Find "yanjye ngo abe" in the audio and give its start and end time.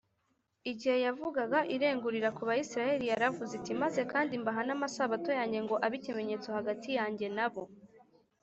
5.39-5.95